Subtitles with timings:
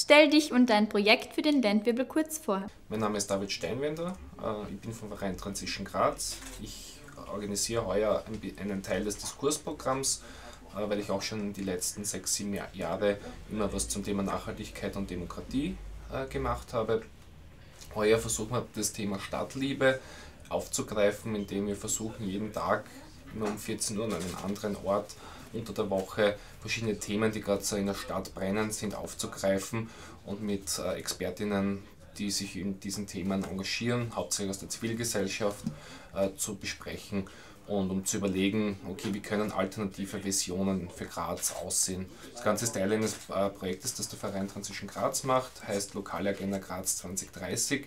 [0.00, 2.64] Stell dich und dein Projekt für den Landwirbel kurz vor.
[2.88, 6.36] Mein Name ist David Steinwender, äh, ich bin vom Verein Transition Graz.
[6.62, 7.00] Ich
[7.32, 8.22] organisiere heuer
[8.60, 10.22] einen Teil des Diskursprogramms,
[10.76, 13.18] äh, weil ich auch schon die letzten sechs, sieben Jahre
[13.50, 15.76] immer was zum Thema Nachhaltigkeit und Demokratie
[16.12, 17.02] äh, gemacht habe.
[17.96, 19.98] Heuer versuchen wir das Thema Stadtliebe
[20.48, 22.84] aufzugreifen, indem wir versuchen, jeden Tag
[23.34, 25.14] immer um 14 Uhr an einem anderen Ort
[25.52, 29.88] unter der Woche verschiedene Themen, die gerade so in der Stadt brennen sind, aufzugreifen
[30.26, 31.82] und mit äh, Expertinnen,
[32.18, 35.64] die sich in diesen Themen engagieren, hauptsächlich aus der Zivilgesellschaft,
[36.14, 37.28] äh, zu besprechen
[37.66, 42.06] und um zu überlegen, okay, wie können alternative Visionen für Graz aussehen.
[42.32, 46.30] Das Ganze ist Teil eines äh, Projektes, das der Verein Transition Graz macht, heißt Lokale
[46.30, 47.86] Agenda Graz 2030,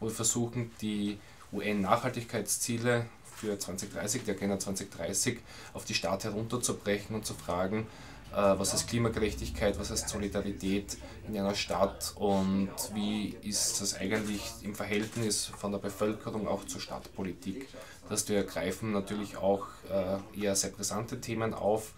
[0.00, 1.18] wo wir versuchen, die
[1.52, 3.06] UN-Nachhaltigkeitsziele
[3.42, 5.40] für 2030, die Agenda 2030,
[5.74, 7.88] auf die Stadt herunterzubrechen und zu fragen,
[8.32, 10.96] äh, was ist Klimagerechtigkeit, was heißt Solidarität
[11.26, 16.80] in einer Stadt und wie ist das eigentlich im Verhältnis von der Bevölkerung auch zur
[16.80, 17.68] Stadtpolitik.
[18.08, 21.94] Dass wir greifen natürlich auch äh, eher sehr brisante Themen auf,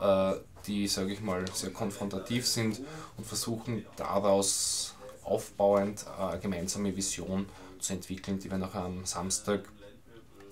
[0.00, 0.32] äh,
[0.66, 2.80] die, sage ich mal, sehr konfrontativ sind
[3.18, 7.46] und versuchen daraus aufbauend eine gemeinsame Vision
[7.80, 9.60] zu entwickeln, die wir nachher am Samstag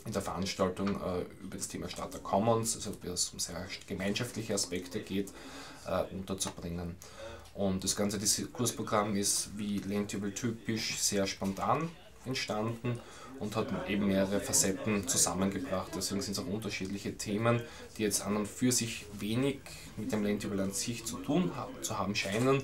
[0.06, 4.55] in der Veranstaltung äh, über das Thema Starter Commons, also wie es um sehr gemeinschaftliche
[4.55, 5.33] Aspekte geht,
[5.86, 6.96] äh, unterzubringen.
[7.55, 11.88] Und das ganze Diskursprogramm ist wie Landtable typisch sehr spontan
[12.27, 13.00] entstanden
[13.38, 15.92] und hat eben mehrere Facetten zusammengebracht.
[15.94, 17.61] Deswegen sind es auch unterschiedliche Themen,
[17.96, 19.61] die jetzt an und für sich wenig
[19.96, 21.50] mit dem Landtable an sich zu tun
[21.83, 22.62] zu haben scheinen.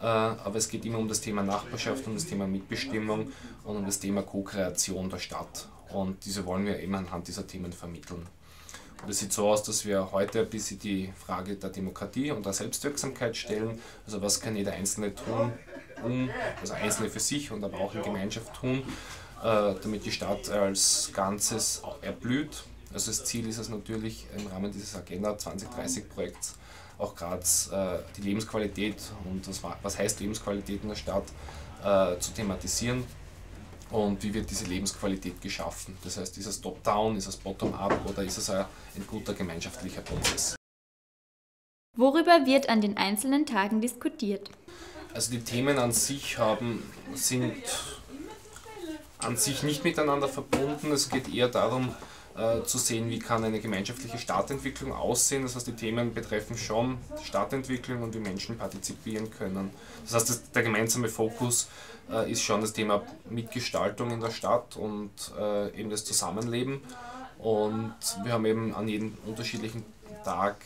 [0.00, 3.32] Äh, aber es geht immer um das Thema Nachbarschaft, um das Thema Mitbestimmung
[3.64, 5.68] und um das Thema Co-Kreation der Stadt.
[5.92, 8.26] Und diese wollen wir eben anhand dieser Themen vermitteln.
[9.02, 12.44] Und es sieht so aus, dass wir heute ein bisschen die Frage der Demokratie und
[12.44, 13.80] der Selbstwirksamkeit stellen.
[14.04, 15.52] Also was kann jeder Einzelne tun,
[16.02, 16.28] um,
[16.60, 18.82] also Einzelne für sich und aber auch in Gemeinschaft tun,
[19.42, 22.64] äh, damit die Stadt als Ganzes erblüht.
[22.92, 26.56] Also das Ziel ist es natürlich im Rahmen dieses Agenda 2030 Projekts
[26.98, 29.48] auch gerade äh, die Lebensqualität und
[29.82, 31.24] was heißt Lebensqualität in der Stadt
[31.84, 33.04] äh, zu thematisieren
[33.90, 35.96] und wie wird diese Lebensqualität geschaffen.
[36.04, 38.64] Das heißt, ist es top-down, ist es bottom-up oder ist es ein,
[38.96, 40.56] ein guter gemeinschaftlicher Prozess.
[41.96, 44.50] Worüber wird an den einzelnen Tagen diskutiert?
[45.14, 46.82] Also die Themen an sich haben,
[47.14, 47.54] sind
[49.18, 50.92] an sich nicht miteinander verbunden.
[50.92, 51.94] Es geht eher darum,
[52.36, 55.42] äh, zu sehen, wie kann eine gemeinschaftliche Stadtentwicklung aussehen.
[55.42, 59.70] Das heißt, die Themen betreffen schon Stadtentwicklung und wie Menschen partizipieren können.
[60.04, 61.66] Das heißt, der gemeinsame Fokus
[62.10, 66.80] äh, ist schon das Thema Mitgestaltung in der Stadt und äh, eben das Zusammenleben.
[67.38, 69.84] Und wir haben eben an jedem unterschiedlichen
[70.24, 70.56] Tag,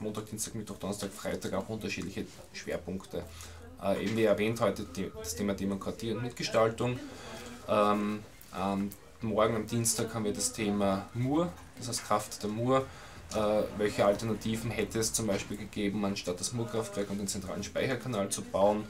[0.00, 3.22] Montag, Dienstag, Mittwoch, Donnerstag, Freitag auch unterschiedliche Schwerpunkte.
[3.82, 4.86] Äh, eben wie erwähnt heute
[5.18, 6.98] das Thema Demokratie und Mitgestaltung.
[7.68, 8.20] Ähm,
[8.58, 8.90] ähm,
[9.20, 12.86] morgen am Dienstag haben wir das Thema Mur, das heißt Kraft der Mur.
[13.34, 18.28] Äh, welche Alternativen hätte es zum Beispiel gegeben, anstatt das Murkraftwerk und den zentralen Speicherkanal
[18.28, 18.84] zu bauen,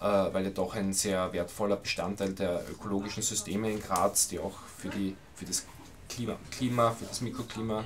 [0.00, 4.88] weil ja doch ein sehr wertvoller Bestandteil der ökologischen Systeme in Graz, die auch für,
[4.88, 5.66] die, für das
[6.08, 7.84] Klima, Klima für das Mikroklima,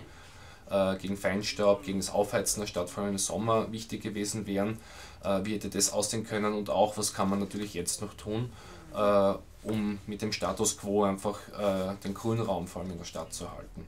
[0.71, 4.79] äh, gegen Feinstaub, gegen das Aufheizen der Stadt, vor allem im Sommer, wichtig gewesen wären.
[5.25, 8.51] Äh, wie hätte das aussehen können und auch, was kann man natürlich jetzt noch tun,
[8.95, 9.35] äh,
[9.65, 13.33] um mit dem Status quo einfach äh, den grünen Raum vor allem in der Stadt
[13.33, 13.85] zu erhalten.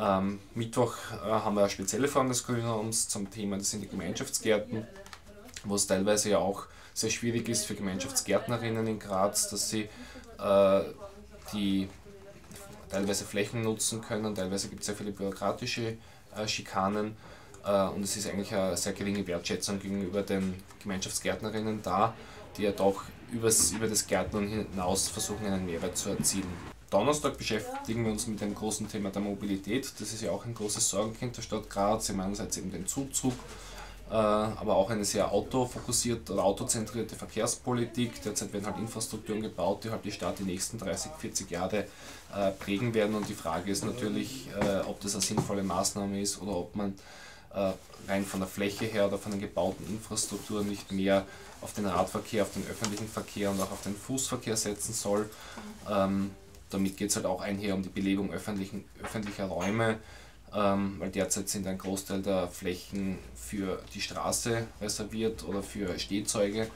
[0.00, 3.88] Ähm, Mittwoch äh, haben wir eine spezielle Form des Grünraums zum Thema, das sind die
[3.88, 4.86] Gemeinschaftsgärten,
[5.68, 9.88] wo es teilweise ja auch sehr schwierig ist für Gemeinschaftsgärtnerinnen in Graz, dass sie
[10.38, 10.80] äh,
[11.52, 11.88] die
[12.90, 15.96] teilweise Flächen nutzen können, teilweise gibt es sehr viele bürokratische
[16.36, 17.16] äh, Schikanen
[17.64, 22.14] äh, und es ist eigentlich eine sehr geringe Wertschätzung gegenüber den Gemeinschaftsgärtnerinnen da,
[22.56, 26.52] die ja doch übers, über das Gärtnern hinaus versuchen, einen Mehrwert zu erzielen.
[26.90, 29.92] Donnerstag beschäftigen wir uns mit dem großen Thema der Mobilität.
[29.98, 32.08] Das ist ja auch ein großes Sorgenkind der Stadt Graz.
[32.08, 33.34] Einerseits eben den Zuzug,
[34.14, 38.22] aber auch eine sehr autofokussierte oder autozentrierte Verkehrspolitik.
[38.22, 41.86] Derzeit werden halt Infrastrukturen gebaut, die halt die Stadt die nächsten 30, 40 Jahre
[42.34, 43.14] äh, prägen werden.
[43.14, 46.94] Und die Frage ist natürlich, äh, ob das eine sinnvolle Maßnahme ist oder ob man
[48.06, 51.24] rein von der Fläche her oder von den gebauten Infrastrukturen nicht mehr
[51.60, 55.28] auf den Radverkehr, auf den öffentlichen Verkehr und auch auf den Fußverkehr setzen soll.
[55.90, 56.30] Ähm,
[56.70, 59.98] damit geht es halt auch einher um die Belebung öffentlichen, öffentlicher Räume,
[60.54, 66.62] ähm, weil derzeit sind ein Großteil der Flächen für die Straße reserviert oder für Stehzeuge,
[66.62, 66.68] äh,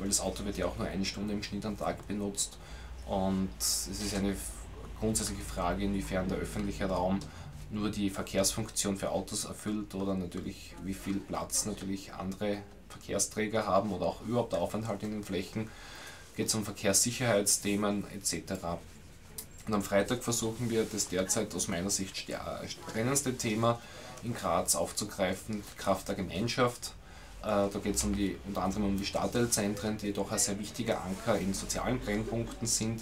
[0.00, 2.58] weil das Auto wird ja auch nur eine Stunde im Schnitt am Tag benutzt.
[3.06, 4.36] Und es ist eine
[4.98, 7.20] grundsätzliche Frage, inwiefern der öffentliche Raum
[7.70, 12.58] nur die Verkehrsfunktion für Autos erfüllt oder natürlich wie viel Platz natürlich andere
[12.88, 15.68] Verkehrsträger haben oder auch überhaupt der Aufenthalt in den Flächen.
[16.36, 18.52] Geht es um Verkehrssicherheitsthemen etc.
[19.66, 22.26] Und am Freitag versuchen wir das derzeit aus meiner Sicht
[22.86, 23.80] brennendste Thema
[24.22, 26.92] in Graz aufzugreifen, Kraft der Gemeinschaft.
[27.42, 28.14] Äh, da geht es um
[28.46, 33.00] unter anderem um die Stadtteilzentren, die doch ein sehr wichtiger Anker in sozialen Brennpunkten sind,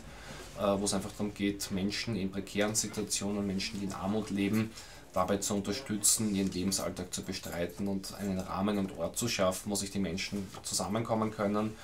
[0.59, 4.71] äh, wo es einfach darum geht, Menschen in prekären Situationen, Menschen, die in Armut leben,
[5.13, 9.75] dabei zu unterstützen, ihren Lebensalltag zu bestreiten und einen Rahmen und Ort zu schaffen, wo
[9.75, 11.75] sich die Menschen zusammenkommen können,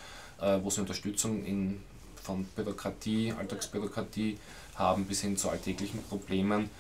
[0.41, 1.82] äh, wo sie Unterstützung in,
[2.23, 4.38] von Bürokratie, Alltagsbürokratie
[4.75, 6.70] haben bis hin zu alltäglichen Problemen.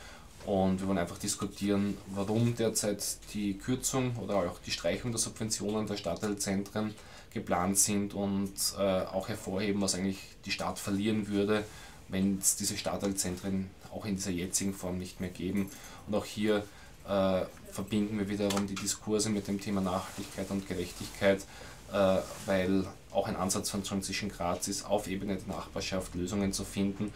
[0.46, 3.04] Und wir wollen einfach diskutieren, warum derzeit
[3.34, 6.94] die Kürzung oder auch die Streichung der Subventionen der Stadtteilzentren
[7.32, 11.64] geplant sind und äh, auch hervorheben, was eigentlich die Stadt verlieren würde,
[12.08, 15.70] wenn es diese Stadtteilzentren auch in dieser jetzigen Form nicht mehr geben.
[16.06, 16.64] Und auch hier
[17.08, 21.44] äh, verbinden wir wiederum die Diskurse mit dem Thema Nachhaltigkeit und Gerechtigkeit,
[21.92, 26.64] äh, weil auch ein Ansatz von Transition Graz ist, auf Ebene der Nachbarschaft Lösungen zu
[26.64, 27.12] finden,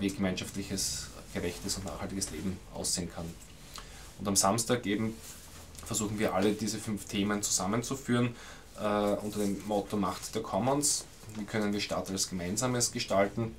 [0.00, 3.26] wie gemeinschaftliches, gerechtes und nachhaltiges Leben aussehen kann.
[4.18, 5.14] Und am Samstag eben
[5.84, 8.34] versuchen wir alle diese fünf Themen zusammenzuführen
[8.80, 11.04] äh, unter dem Motto Macht der Commons.
[11.36, 13.54] Wie können wir Stadt als Gemeinsames gestalten?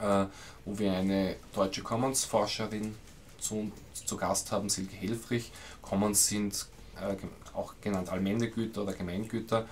[0.00, 0.26] Äh,
[0.64, 2.94] wo wir eine deutsche Commons-Forscherin
[3.38, 5.50] zu, zu Gast haben, Silke Helfrich.
[5.80, 7.16] Commons sind äh,
[7.54, 9.66] auch genannt Allmendegüter oder Gemeingüter,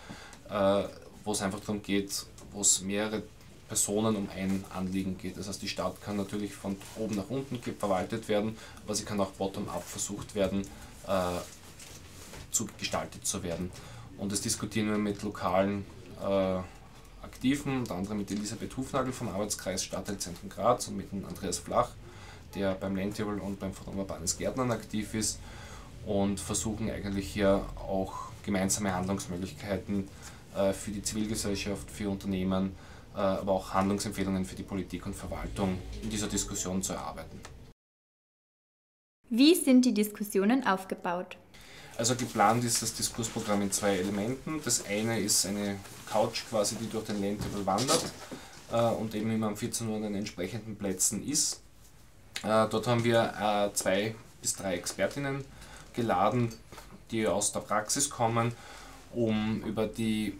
[0.48, 0.84] äh,
[1.24, 3.22] wo es einfach darum geht, wo es mehrere
[3.70, 5.38] Personen um ein Anliegen geht.
[5.38, 9.20] Das heißt, die Stadt kann natürlich von oben nach unten verwaltet werden, aber sie kann
[9.20, 10.62] auch bottom-up versucht werden,
[11.06, 11.38] äh,
[12.50, 13.70] zu gestaltet zu werden.
[14.18, 15.86] Und das diskutieren wir mit lokalen
[16.20, 16.58] äh,
[17.22, 21.90] Aktiven, unter anderem mit Elisabeth Hufnagel vom Arbeitskreis Stadtteilzentrum Graz und mit Andreas Flach,
[22.56, 25.38] der beim Landtable und beim Forum Urbanes Gärtnern aktiv ist
[26.06, 30.08] und versuchen eigentlich hier auch gemeinsame Handlungsmöglichkeiten
[30.56, 32.74] äh, für die Zivilgesellschaft, für Unternehmen,
[33.14, 37.40] aber auch Handlungsempfehlungen für die Politik und Verwaltung in dieser Diskussion zu erarbeiten.
[39.28, 41.36] Wie sind die Diskussionen aufgebaut?
[41.96, 44.60] Also geplant ist das Diskursprogramm in zwei Elementen.
[44.64, 45.76] Das eine ist eine
[46.10, 48.04] Couch quasi, die durch den Landtable wandert
[48.72, 51.60] äh, und eben immer um 14 Uhr an den entsprechenden Plätzen ist.
[52.42, 55.44] Äh, dort haben wir äh, zwei bis drei Expertinnen
[55.94, 56.52] geladen,
[57.10, 58.52] die aus der Praxis kommen,
[59.12, 60.38] um über die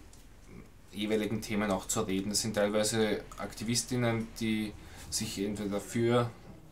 [0.93, 2.31] jeweiligen Themen auch zu reden.
[2.31, 4.73] Das sind teilweise Aktivistinnen, die
[5.09, 6.31] sich entweder für,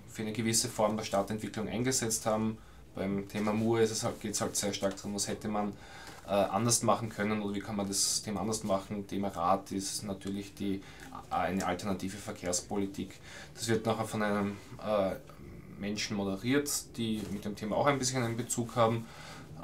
[0.09, 2.59] für eine gewisse Form der Stadtentwicklung eingesetzt haben.
[2.95, 5.73] Beim Thema Mur halt, geht es halt sehr stark darum, was hätte man
[6.27, 9.07] äh, anders machen können oder wie kann man das Thema anders machen.
[9.07, 10.83] Thema Rad ist natürlich die,
[11.31, 13.15] eine alternative Verkehrspolitik.
[13.55, 15.15] Das wird nachher von einem äh,
[15.81, 19.07] Menschen moderiert, die mit dem Thema auch ein bisschen einen Bezug haben.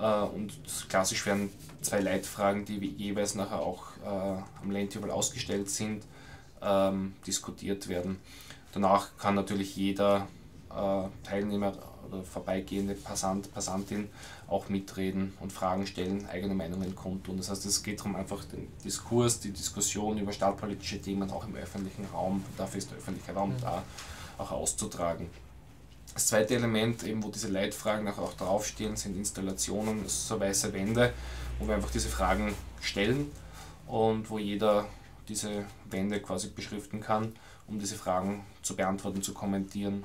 [0.00, 0.52] Äh, und
[0.88, 1.50] klassisch werden
[1.82, 6.05] zwei Leitfragen, die jeweils nachher auch äh, am Landtable ausgestellt sind,
[6.62, 8.19] ähm, diskutiert werden.
[8.73, 10.26] Danach kann natürlich jeder
[10.70, 11.75] äh, Teilnehmer
[12.08, 14.08] oder vorbeigehende Passant, Passantin
[14.49, 17.37] auch mitreden und Fragen stellen, eigene Meinungen kundtun.
[17.37, 21.55] Das heißt, es geht darum, einfach den Diskurs, die Diskussion über stadtpolitische Themen auch im
[21.55, 23.61] öffentlichen Raum, dafür ist der öffentliche Raum mhm.
[23.61, 23.82] da,
[24.38, 25.29] auch auszutragen.
[26.14, 31.12] Das zweite Element, eben wo diese Leitfragen auch draufstehen, sind Installationen, so weiße Wände,
[31.58, 33.32] wo wir einfach diese Fragen stellen
[33.88, 34.87] und wo jeder
[35.28, 37.35] diese Wände quasi beschriften kann,
[37.66, 40.04] um diese Fragen zu beantworten, zu kommentieren,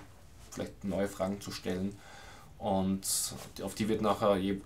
[0.49, 1.95] vielleicht neue Fragen zu stellen.
[2.57, 3.05] Und
[3.61, 4.59] auf die wird nachher, je,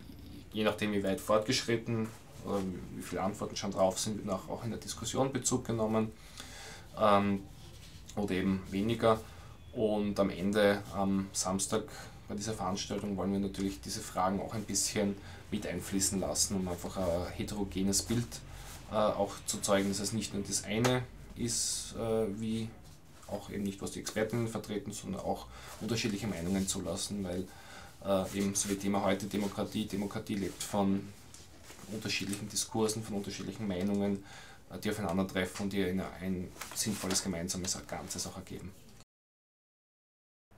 [0.53, 2.07] je nachdem wie weit fortgeschritten
[2.45, 2.61] oder
[2.95, 6.11] wie viele Antworten schon drauf sind, wird nachher auch in der Diskussion Bezug genommen
[6.97, 7.43] ähm,
[8.15, 9.19] oder eben weniger.
[9.73, 11.83] Und am Ende, am Samstag
[12.27, 15.15] bei dieser Veranstaltung, wollen wir natürlich diese Fragen auch ein bisschen
[15.51, 18.27] mit einfließen lassen, um einfach ein heterogenes Bild
[18.91, 21.03] äh, auch zu zeugen, dass es nicht nur das eine
[21.35, 22.69] ist, äh, wie
[23.27, 25.47] auch eben nicht, was die Expertinnen vertreten, sondern auch
[25.81, 27.47] unterschiedliche Meinungen zulassen, weil
[28.05, 31.01] äh, eben so wie Thema heute Demokratie, Demokratie lebt von
[31.91, 34.23] unterschiedlichen Diskursen, von unterschiedlichen Meinungen,
[34.83, 38.71] die aufeinandertreffen und die ein sinnvolles gemeinsames Ganzes auch ergeben.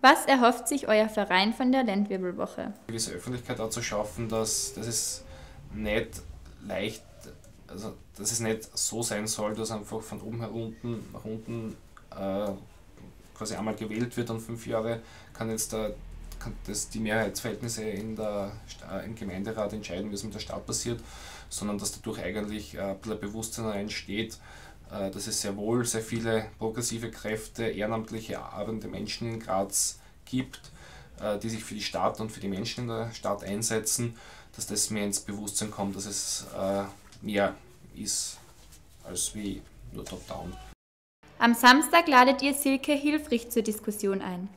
[0.05, 2.61] Was erhofft sich euer Verein von der Landwirbelwoche?
[2.61, 5.23] Eine gewisse Öffentlichkeit auch zu schaffen, dass, dass es
[5.73, 6.21] nicht
[6.63, 7.01] leicht,
[7.67, 11.75] also dass es nicht so sein soll, dass einfach von oben herunten nach unten
[12.11, 12.51] äh,
[13.35, 15.01] quasi einmal gewählt wird und fünf Jahre
[15.33, 15.89] kann jetzt da
[16.37, 18.51] kann das die Mehrheitsverhältnisse in der,
[18.91, 20.99] äh, im Gemeinderat entscheiden, wie es mit der Stadt passiert,
[21.49, 24.37] sondern dass dadurch eigentlich äh, ein Bewusstsein entsteht,
[25.11, 30.61] dass es sehr wohl sehr viele progressive Kräfte, ehrenamtliche arbeitende Menschen in Graz gibt,
[31.19, 34.15] äh, die sich für die Stadt und für die Menschen in der Stadt einsetzen,
[34.55, 36.83] dass das mehr ins Bewusstsein kommt, dass es äh,
[37.21, 37.55] mehr
[37.95, 38.37] ist
[39.03, 39.61] als wie
[39.93, 40.53] nur top-down.
[41.37, 44.49] Am Samstag ladet ihr Silke Hilfrich zur Diskussion ein.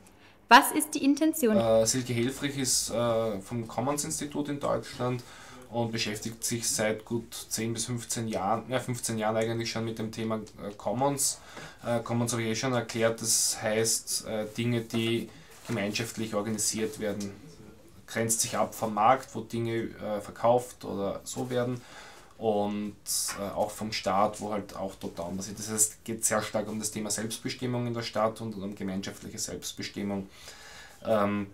[0.47, 1.57] Was ist die Intention?
[1.57, 5.23] Äh, Silke Hilfrich ist äh, vom Commons Institut in Deutschland
[5.69, 9.99] und beschäftigt sich seit gut 10 bis 15 Jahren, ja 15 Jahren eigentlich schon mit
[9.99, 11.39] dem Thema äh, Commons.
[11.85, 15.29] Äh, Commons habe ich eh schon erklärt, das heißt äh, Dinge, die
[15.67, 17.31] gemeinschaftlich organisiert werden.
[18.07, 19.89] Grenzt sich ab vom Markt, wo Dinge
[20.23, 21.79] verkauft oder so werden
[22.39, 22.95] und
[23.55, 25.59] auch vom Staat, wo halt auch top-down passiert.
[25.59, 28.73] Das heißt, es geht sehr stark um das Thema Selbstbestimmung in der Stadt und um
[28.73, 30.27] gemeinschaftliche Selbstbestimmung.
[31.05, 31.51] Ähm,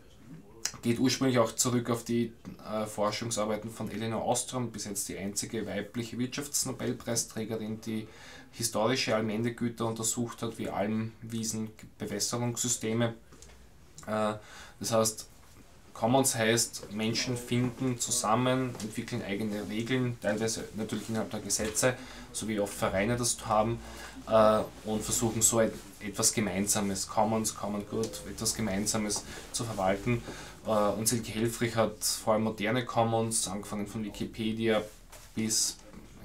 [0.81, 2.33] geht ursprünglich auch zurück auf die
[2.69, 8.07] äh, Forschungsarbeiten von Elinor Ostrom, bis jetzt die einzige weibliche Wirtschaftsnobelpreisträgerin, die
[8.51, 13.13] historische Allmendegüter untersucht hat, wie Alm, Wiesen, Bewässerungssysteme.
[14.07, 14.33] Äh,
[14.79, 15.29] das heißt,
[15.95, 21.95] Commons heißt, Menschen finden zusammen, entwickeln eigene Regeln, teilweise natürlich innerhalb der Gesetze,
[22.33, 23.79] so wie oft Vereine das haben,
[24.29, 29.23] äh, und versuchen so etwas Gemeinsames, Commons, Common Good, etwas Gemeinsames
[29.53, 30.21] zu verwalten.
[30.67, 34.81] Äh, und Silke Helfrich hat vor allem moderne Commons, angefangen von Wikipedia
[35.33, 35.77] bis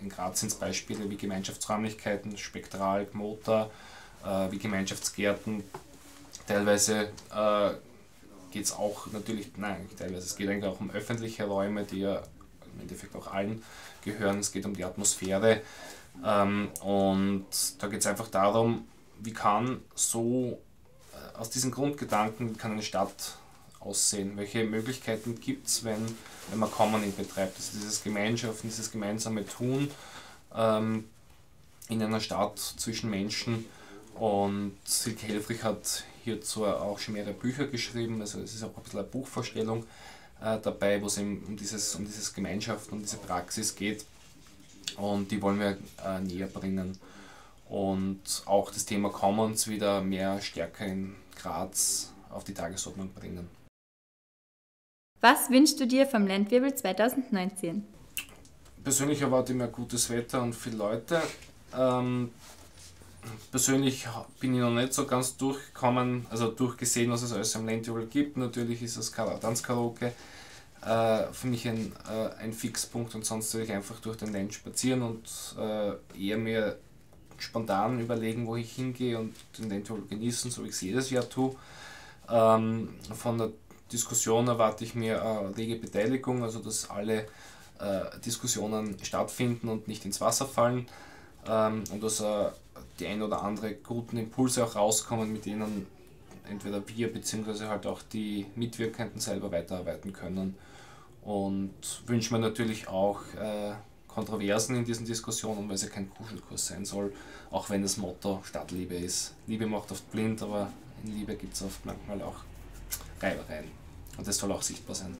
[0.02, 3.70] in Graz sind es Beispiele wie Gemeinschaftsräumlichkeiten, Spektral, Motor,
[4.24, 5.62] äh, wie Gemeinschaftsgärten,
[6.46, 7.70] teilweise äh,
[8.50, 12.22] geht es auch natürlich, nein, teilweise, es geht eigentlich auch um öffentliche Räume, die ja
[12.74, 13.62] im Endeffekt auch allen
[14.02, 14.38] gehören.
[14.38, 15.62] Es geht um die Atmosphäre.
[16.24, 17.46] Ähm, und
[17.78, 18.86] da geht es einfach darum,
[19.20, 20.60] wie kann so
[21.12, 23.36] äh, aus diesen Grundgedanken kann eine Stadt
[23.80, 24.36] aussehen?
[24.36, 26.04] Welche Möglichkeiten gibt es, wenn,
[26.50, 27.56] wenn man Commoning betreibt?
[27.56, 29.90] Also dieses Gemeinschaften, dieses gemeinsame Tun
[30.54, 31.08] ähm,
[31.88, 33.64] in einer Stadt zwischen Menschen.
[34.14, 38.82] Und Silke Helfrich hat hierzu auch schon mehrere Bücher geschrieben, also es ist auch ein
[38.82, 39.84] bisschen eine Buchvorstellung
[40.40, 44.04] äh, dabei, wo es eben um dieses, um dieses Gemeinschaften, um diese Praxis geht
[44.96, 46.98] und die wollen wir äh, näher bringen
[47.68, 53.48] und auch das Thema Commons wieder mehr stärker in Graz auf die Tagesordnung bringen.
[55.20, 57.84] Was wünschst du dir vom Landwirbel 2019?
[58.82, 61.20] Persönlich erwarte ich mir gutes Wetter und viele Leute.
[61.76, 62.30] Ähm,
[63.50, 64.06] persönlich
[64.38, 68.36] bin ich noch nicht so ganz durchgekommen, also durchgesehen, was es alles am Landtable gibt.
[68.36, 70.12] Natürlich ist das Tanzkaraoke
[70.82, 74.54] äh, für mich ein, äh, ein Fixpunkt und sonst würde ich einfach durch den Land
[74.54, 76.78] spazieren und äh, eher mir
[77.38, 81.28] spontan überlegen, wo ich hingehe und den Landtable genießen, so wie ich es jedes Jahr
[81.28, 81.54] tue.
[82.28, 83.50] Ähm, von der
[83.92, 87.26] Diskussion erwarte ich mir äh, rege Beteiligung, also dass alle
[87.78, 90.86] äh, Diskussionen stattfinden und nicht ins Wasser fallen
[91.46, 92.50] ähm, und dass äh,
[93.00, 95.86] die ein oder andere guten Impulse auch rauskommen, mit denen
[96.48, 97.66] entweder wir bzw.
[97.66, 100.56] halt auch die Mitwirkenden selber weiterarbeiten können.
[101.22, 101.72] Und
[102.06, 103.72] wünsche mir natürlich auch äh,
[104.08, 107.12] Kontroversen in diesen Diskussionen, weil es ja kein Kuschelkurs sein soll,
[107.50, 109.34] auch wenn das Motto Stadtliebe ist.
[109.46, 110.70] Liebe macht oft blind, aber
[111.04, 112.36] in Liebe gibt es oft manchmal auch
[113.20, 113.66] Reibereien.
[114.18, 115.08] Und das soll auch sichtbar sein.